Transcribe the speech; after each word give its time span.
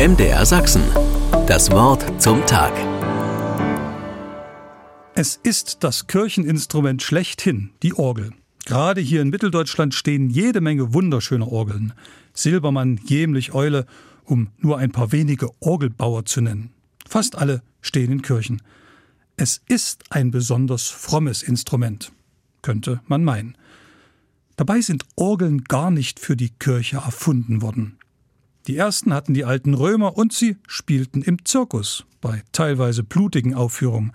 MDR 0.00 0.46
Sachsen. 0.46 0.82
Das 1.46 1.70
Wort 1.72 2.22
zum 2.22 2.46
Tag. 2.46 2.72
Es 5.14 5.36
ist 5.36 5.84
das 5.84 6.06
Kircheninstrument 6.06 7.02
schlechthin, 7.02 7.72
die 7.82 7.92
Orgel. 7.92 8.32
Gerade 8.64 9.02
hier 9.02 9.20
in 9.20 9.28
Mitteldeutschland 9.28 9.92
stehen 9.92 10.30
jede 10.30 10.62
Menge 10.62 10.94
wunderschöner 10.94 11.52
Orgeln. 11.52 11.92
Silbermann, 12.32 12.98
Jämlich, 13.04 13.52
Eule, 13.52 13.84
um 14.24 14.48
nur 14.56 14.78
ein 14.78 14.90
paar 14.90 15.12
wenige 15.12 15.50
Orgelbauer 15.60 16.24
zu 16.24 16.40
nennen. 16.40 16.70
Fast 17.06 17.36
alle 17.36 17.60
stehen 17.82 18.10
in 18.10 18.22
Kirchen. 18.22 18.62
Es 19.36 19.60
ist 19.68 20.04
ein 20.08 20.30
besonders 20.30 20.88
frommes 20.88 21.42
Instrument, 21.42 22.10
könnte 22.62 23.02
man 23.06 23.22
meinen. 23.22 23.54
Dabei 24.56 24.80
sind 24.80 25.04
Orgeln 25.16 25.64
gar 25.64 25.90
nicht 25.90 26.20
für 26.20 26.38
die 26.38 26.48
Kirche 26.58 26.96
erfunden 26.96 27.60
worden. 27.60 27.99
Die 28.70 28.76
ersten 28.76 29.12
hatten 29.12 29.34
die 29.34 29.44
alten 29.44 29.74
Römer 29.74 30.16
und 30.16 30.32
sie 30.32 30.56
spielten 30.68 31.22
im 31.22 31.44
Zirkus 31.44 32.06
bei 32.20 32.44
teilweise 32.52 33.02
blutigen 33.02 33.56
Aufführungen. 33.56 34.12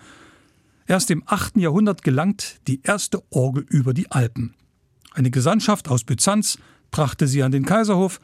Erst 0.88 1.12
im 1.12 1.24
8. 1.26 1.58
Jahrhundert 1.58 2.04
gelangt 2.04 2.62
die 2.66 2.80
erste 2.82 3.22
Orgel 3.32 3.66
über 3.68 3.94
die 3.94 4.10
Alpen. 4.12 4.56
Eine 5.12 5.30
Gesandtschaft 5.30 5.90
aus 5.90 6.06
Byzanz 6.06 6.58
brachte 6.90 7.28
sie 7.28 7.44
an 7.44 7.52
den 7.52 7.66
Kaiserhof, 7.66 8.22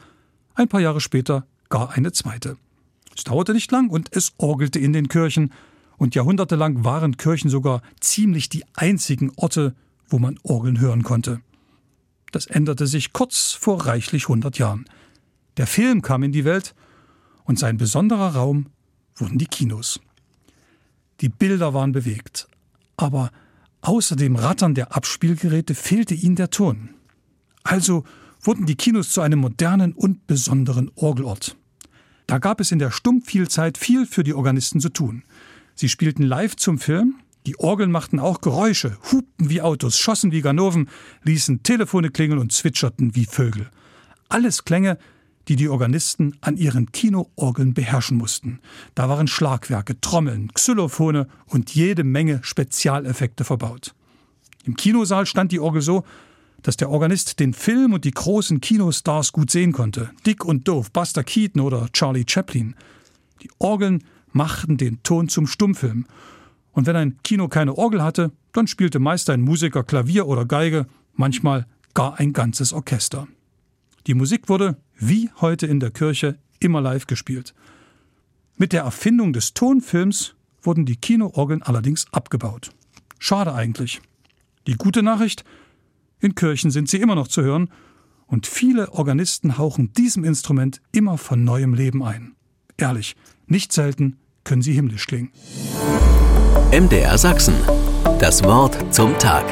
ein 0.54 0.68
paar 0.68 0.80
Jahre 0.80 1.02
später 1.02 1.46
gar 1.68 1.90
eine 1.90 2.12
zweite. 2.12 2.56
Es 3.14 3.24
dauerte 3.24 3.52
nicht 3.52 3.70
lang 3.70 3.90
und 3.90 4.08
es 4.16 4.32
orgelte 4.38 4.78
in 4.78 4.94
den 4.94 5.08
Kirchen, 5.08 5.52
und 5.98 6.14
jahrhundertelang 6.14 6.82
waren 6.82 7.18
Kirchen 7.18 7.50
sogar 7.50 7.82
ziemlich 8.00 8.48
die 8.48 8.64
einzigen 8.72 9.32
Orte, 9.36 9.74
wo 10.08 10.18
man 10.18 10.40
Orgeln 10.44 10.80
hören 10.80 11.02
konnte. 11.02 11.42
Das 12.30 12.46
änderte 12.46 12.86
sich 12.86 13.12
kurz 13.12 13.52
vor 13.52 13.84
reichlich 13.84 14.24
100 14.24 14.56
Jahren. 14.56 14.86
Der 15.56 15.66
Film 15.66 16.02
kam 16.02 16.22
in 16.22 16.32
die 16.32 16.44
Welt 16.44 16.74
und 17.44 17.58
sein 17.58 17.76
besonderer 17.76 18.34
Raum 18.34 18.66
wurden 19.14 19.38
die 19.38 19.46
Kinos. 19.46 20.00
Die 21.20 21.28
Bilder 21.28 21.74
waren 21.74 21.92
bewegt, 21.92 22.48
aber 22.96 23.30
außer 23.82 24.16
dem 24.16 24.36
Rattern 24.36 24.74
der 24.74 24.96
Abspielgeräte 24.96 25.74
fehlte 25.74 26.14
ihnen 26.14 26.36
der 26.36 26.50
Ton. 26.50 26.90
Also 27.62 28.04
wurden 28.40 28.66
die 28.66 28.76
Kinos 28.76 29.10
zu 29.10 29.20
einem 29.20 29.40
modernen 29.40 29.92
und 29.92 30.26
besonderen 30.26 30.90
Orgelort. 30.94 31.56
Da 32.26 32.38
gab 32.38 32.60
es 32.60 32.72
in 32.72 32.78
der 32.78 32.90
Stummvielzeit 32.90 33.78
viel 33.78 34.06
für 34.06 34.24
die 34.24 34.34
Organisten 34.34 34.80
zu 34.80 34.88
tun. 34.88 35.22
Sie 35.74 35.88
spielten 35.88 36.22
live 36.22 36.56
zum 36.56 36.78
Film, 36.78 37.16
die 37.46 37.58
Orgeln 37.58 37.90
machten 37.90 38.20
auch 38.20 38.40
Geräusche, 38.40 38.96
hupten 39.10 39.50
wie 39.50 39.62
Autos, 39.62 39.98
schossen 39.98 40.32
wie 40.32 40.42
Ganoven, 40.42 40.88
ließen 41.24 41.62
Telefone 41.62 42.10
klingeln 42.10 42.38
und 42.38 42.52
zwitscherten 42.52 43.16
wie 43.16 43.26
Vögel. 43.26 43.68
Alles 44.28 44.64
Klänge, 44.64 44.98
die 45.48 45.56
die 45.56 45.68
Organisten 45.68 46.36
an 46.40 46.56
ihren 46.56 46.92
Kinoorgeln 46.92 47.74
beherrschen 47.74 48.16
mussten. 48.16 48.60
Da 48.94 49.08
waren 49.08 49.26
Schlagwerke, 49.26 50.00
Trommeln, 50.00 50.52
Xylophone 50.54 51.26
und 51.46 51.74
jede 51.74 52.04
Menge 52.04 52.40
Spezialeffekte 52.42 53.44
verbaut. 53.44 53.94
Im 54.64 54.76
Kinosaal 54.76 55.26
stand 55.26 55.52
die 55.52 55.60
Orgel 55.60 55.82
so, 55.82 56.04
dass 56.62 56.76
der 56.76 56.90
Organist 56.90 57.40
den 57.40 57.54
Film 57.54 57.92
und 57.92 58.04
die 58.04 58.12
großen 58.12 58.60
Kinostars 58.60 59.32
gut 59.32 59.50
sehen 59.50 59.72
konnte. 59.72 60.10
Dick 60.24 60.44
und 60.44 60.68
Doof, 60.68 60.92
Buster 60.92 61.24
Keaton 61.24 61.60
oder 61.60 61.88
Charlie 61.92 62.24
Chaplin. 62.26 62.76
Die 63.42 63.50
Orgeln 63.58 64.04
machten 64.30 64.76
den 64.76 65.02
Ton 65.02 65.28
zum 65.28 65.48
Stummfilm 65.48 66.06
und 66.72 66.86
wenn 66.86 66.96
ein 66.96 67.18
Kino 67.22 67.48
keine 67.48 67.76
Orgel 67.76 68.02
hatte, 68.02 68.32
dann 68.52 68.66
spielte 68.66 68.98
meist 68.98 69.30
ein 69.30 69.42
Musiker 69.42 69.84
Klavier 69.84 70.26
oder 70.26 70.44
Geige, 70.44 70.86
manchmal 71.14 71.66
gar 71.94 72.18
ein 72.18 72.32
ganzes 72.32 72.72
Orchester. 72.72 73.28
Die 74.06 74.14
Musik 74.14 74.48
wurde, 74.48 74.76
wie 75.02 75.30
heute 75.40 75.66
in 75.66 75.80
der 75.80 75.90
Kirche, 75.90 76.38
immer 76.60 76.80
live 76.80 77.06
gespielt. 77.06 77.54
Mit 78.56 78.72
der 78.72 78.82
Erfindung 78.82 79.32
des 79.32 79.52
Tonfilms 79.52 80.34
wurden 80.62 80.86
die 80.86 80.96
Kinoorgeln 80.96 81.62
allerdings 81.62 82.06
abgebaut. 82.12 82.70
Schade 83.18 83.52
eigentlich. 83.52 84.00
Die 84.68 84.74
gute 84.74 85.02
Nachricht, 85.02 85.44
in 86.20 86.36
Kirchen 86.36 86.70
sind 86.70 86.88
sie 86.88 86.98
immer 86.98 87.16
noch 87.16 87.26
zu 87.26 87.42
hören 87.42 87.68
und 88.26 88.46
viele 88.46 88.92
Organisten 88.92 89.58
hauchen 89.58 89.92
diesem 89.92 90.22
Instrument 90.22 90.80
immer 90.92 91.18
von 91.18 91.42
neuem 91.42 91.74
Leben 91.74 92.04
ein. 92.04 92.36
Ehrlich, 92.76 93.16
nicht 93.46 93.72
selten 93.72 94.18
können 94.44 94.62
sie 94.62 94.72
himmlisch 94.72 95.06
klingen. 95.06 95.32
MDR 96.70 97.18
Sachsen. 97.18 97.54
Das 98.20 98.44
Wort 98.44 98.94
zum 98.94 99.18
Tag. 99.18 99.44